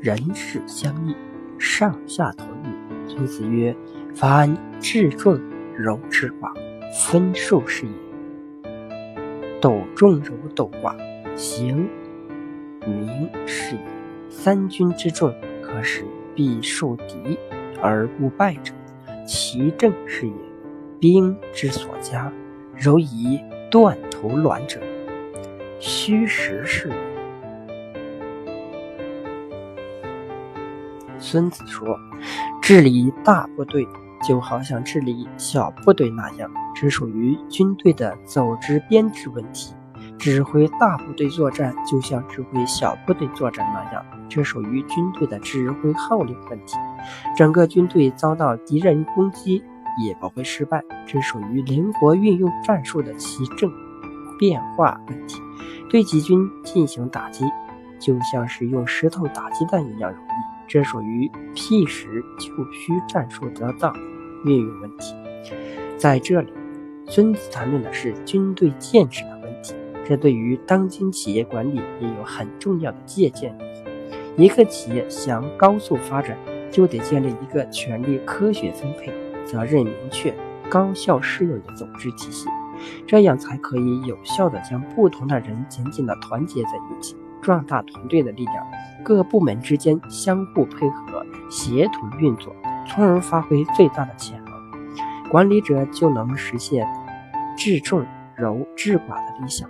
[0.00, 1.14] 人事相异，
[1.58, 3.08] 上下同欲。
[3.08, 3.76] 孙子曰
[4.14, 5.40] ：“凡治众
[5.76, 6.52] 柔之寡，
[7.08, 7.92] 分数是也。
[9.60, 10.96] 斗众柔斗寡，
[11.36, 11.88] 行
[12.84, 13.82] 明是也。
[14.28, 15.32] 三军之众，
[15.62, 16.04] 可使
[16.34, 17.38] 必受敌
[17.80, 18.72] 而不败者，
[19.26, 20.34] 其政是也。
[20.98, 22.32] 兵之所加，
[22.76, 24.80] 柔以断头卵者，
[25.78, 26.94] 虚实是也。”
[31.22, 31.96] 孙子说
[32.60, 33.86] ：“治理大部队
[34.26, 39.72] 就好像治理小部队那样，只属于军队的组织编制问题；
[40.18, 46.76] 指挥大部队作战，就像指挥小部队作战那样，这属于军队的指挥号令问题。
[47.36, 49.62] 整个军队遭到敌人攻击
[50.04, 53.70] 也不会失败，这属于灵活运用战术的奇正
[54.40, 55.40] 变化问题。
[55.88, 57.44] 对敌军进行打击，
[58.00, 60.26] 就像是用石头打鸡蛋一样容易。”
[60.72, 63.94] 这属于辟实就虚战术得当
[64.46, 65.14] 运用问题。
[65.98, 66.50] 在这里，
[67.06, 74.44] 孙子谈论的是军队建制的问题，这对于当今企业管理也有很重要的借鉴意义。
[74.46, 76.38] 一个企业想高速发展，
[76.70, 79.12] 就得建立一个权力科学分配、
[79.44, 80.34] 责任明确、
[80.70, 82.48] 高效适用的组织体系，
[83.06, 87.14] 这样才可以有效地将不同的人紧紧地团结在一起。
[87.42, 88.66] 壮大团队的力量，
[89.04, 92.54] 各部门之间相互配合、协同运作，
[92.86, 94.54] 从而发挥最大的潜能，
[95.28, 96.86] 管理者就能实现
[97.56, 99.68] 治众柔治寡的理想。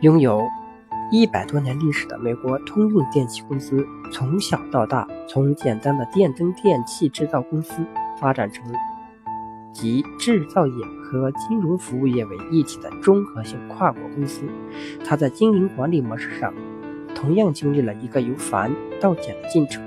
[0.00, 0.46] 拥有
[1.10, 7.86] 一百多年历史的美国通用电气公司，从小到大，从简单的电灯电器制造公司
[8.20, 8.64] 发展成。
[9.72, 14.42] 集制造业和金融服务业为一体的综合性跨国公司，
[15.04, 16.52] 它在经营管理模式上
[17.14, 19.82] 同样经历了一个由繁到简的进程。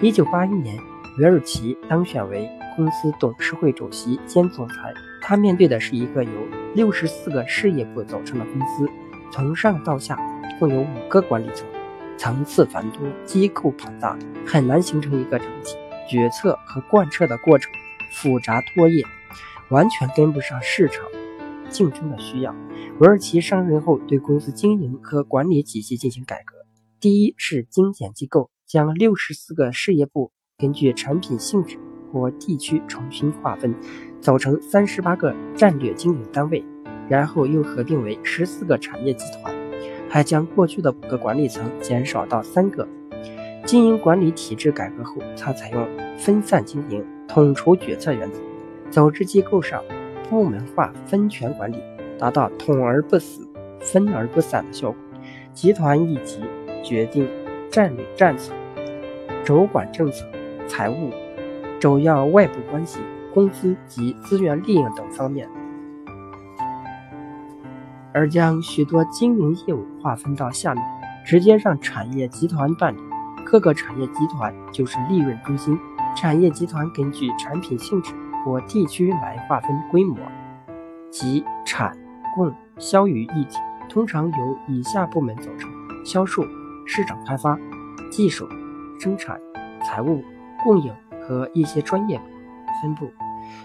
[0.00, 0.76] 一九八一年，
[1.18, 6.30] 韦尔奇当选为公司董事会主席兼总裁，他面对的是一个由
[6.74, 8.88] 六十四个事业部组成的公司，
[9.30, 10.18] 从上到下
[10.58, 11.66] 共有五个管理层，
[12.16, 15.76] 层次繁多，机构庞大，很难形成一个整体。
[16.08, 17.70] 决策和贯彻的过程。
[18.10, 19.06] 复杂拖曳，
[19.70, 21.04] 完全跟不上市场
[21.68, 22.54] 竞争的需要。
[22.98, 26.56] 韦尔奇上任后，对公司经营和管理体系进行改革。
[26.98, 31.78] 第一是精简机构，将六十四个事业部根据产品性质
[32.12, 33.74] 或地区重新划分，
[34.20, 36.62] 组成三十八个战略经营单位，
[37.08, 39.54] 然后又合并为十四个产业集团，
[40.10, 42.86] 还将过去的五个管理层减少到三个。
[43.64, 45.88] 经营管理体制改革后，他采用
[46.18, 47.02] 分散经营。
[47.32, 48.40] 统筹决策原则，
[48.90, 49.80] 组织机构上
[50.28, 51.80] 部门化分权管理，
[52.18, 53.48] 达到统而不死、
[53.78, 55.00] 分而不散的效果。
[55.54, 56.40] 集团一级
[56.82, 57.28] 决定
[57.70, 58.52] 战略战策，
[59.44, 60.26] 主管政策、
[60.66, 61.12] 财务、
[61.78, 62.98] 主要外部关系、
[63.32, 65.48] 工资及资源利用等方面，
[68.12, 70.84] 而将许多经营业务划分到下面，
[71.24, 72.98] 直接让产业集团办理。
[73.46, 75.78] 各个产业集团就是利润中心。
[76.14, 78.12] 产业集团根据产品性质
[78.44, 80.16] 或地区来划分规模，
[81.10, 81.96] 即产、
[82.34, 85.70] 供、销于一体，通常由以下部门组成：
[86.04, 86.44] 销售、
[86.84, 87.58] 市场开发、
[88.10, 88.46] 技术、
[88.98, 89.40] 生产、
[89.82, 90.22] 财务、
[90.62, 92.20] 供应和一些专业
[92.82, 93.10] 分部。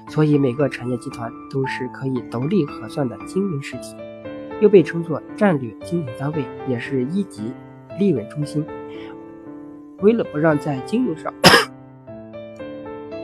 [0.07, 3.95] 所以每个产业集团都是可以独立核算的经营实体，
[4.62, 7.51] 又被称作战略经营单位，也是一级
[8.00, 8.66] 利润中心。
[10.01, 11.33] 为了不让在经营上，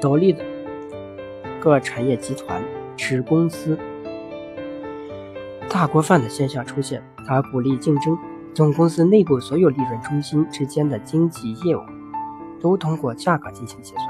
[0.02, 0.44] 独立的
[1.60, 2.60] 各产业集团、
[2.98, 3.78] 持公司
[5.70, 8.18] 大锅饭的现象出现，它鼓励竞争。
[8.54, 11.82] 总公司内部所有利润中心之间的经济业务
[12.60, 14.10] 都通过价格进行结算，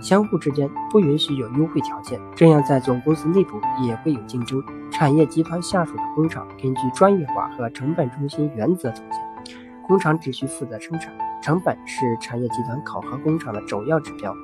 [0.00, 2.18] 相互之间不允许有优惠条件。
[2.34, 4.62] 这样，在总公司内部也会有竞争。
[4.90, 9.20] 产业集团下属的工厂根据专业化和成本中心原则组建，
[9.86, 11.12] 工厂只需负责生产。
[11.42, 14.34] 成本是产业集团考核工厂的主要指标，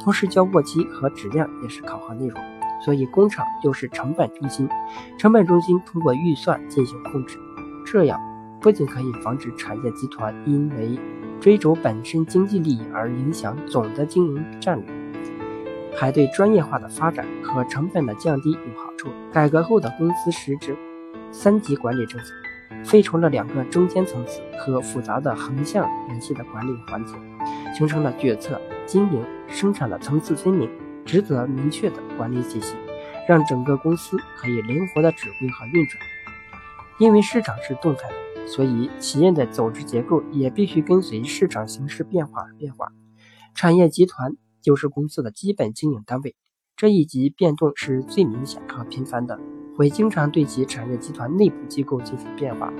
[0.00, 2.40] 同时交货期和质量也是考核内容。
[2.84, 4.68] 所以工厂就是成本中心，
[5.16, 7.38] 成本中心通过预算进行控制，
[7.84, 8.20] 这样
[8.60, 10.98] 不仅可以防止产业集团因为
[11.40, 14.86] 追逐本身经济利益而影响总的经营战略，
[15.96, 19.08] 还对专业化的发展和成本的降低有好处。
[19.32, 20.76] 改革后的公司实质
[21.30, 22.32] 三级管理政策。
[22.84, 27.14] 废除了两个中间层次和复杂的横向联系的管理环节，
[27.74, 30.70] 形成了决策、经营、生产的层次分明、
[31.04, 32.74] 职责明确的管理体系，
[33.28, 35.98] 让整个公司可以灵活的指挥和运转。
[36.98, 42.88] 因为市场是动态的，所以企业的组织结构也必须跟随市场形势变化而变化。
[43.54, 46.36] 产业集团就是公司的基本经营单位，
[46.76, 49.40] 这一级变动是最明显和频繁的，
[49.76, 52.72] 会经常对其产业集团内部机构进行变化，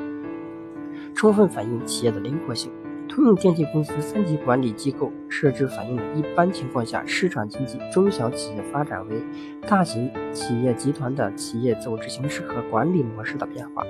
[1.14, 2.70] 充分反映企业的灵活性。
[3.08, 9.22] 通用电气公司三级管理机构设置反映了一般情况下市场经济中小企业发展为
[9.68, 13.84] 大型企业集团的企业组织形式和管理模式的变化。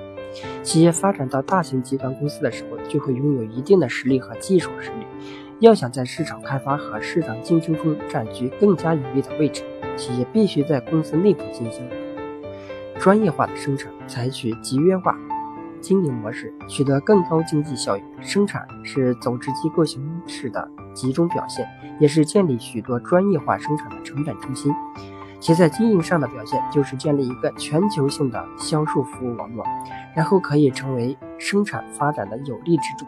[0.61, 5.05] 企业发展到大型集团公司的时候，就会拥有一定的实力和技术实力。
[5.59, 9.63] 要想在市场开发和市场竞争中占据更加有利的位置，
[9.95, 11.87] 企业必须在公司内部进行
[13.03, 15.13] 专业化的生产，采取集约化。
[15.81, 21.67] 经营模式取得更高经济效益，生产是组织机构形式的集中表现，
[21.99, 24.73] 也是建立许多专业化生产的成本中心。
[25.41, 29.65] 其在经营上的表现就是建立一个全球性的销售服务网络，
[30.15, 33.05] 然后可以成为生产发展的有力支柱。